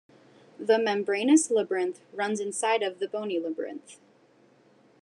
The 0.59 0.79
membranous 0.79 1.51
labyrinth 1.51 2.01
runs 2.11 2.39
inside 2.39 2.81
of 2.81 2.97
the 2.97 3.07
bony 3.07 3.37
labyrinth. 3.37 3.99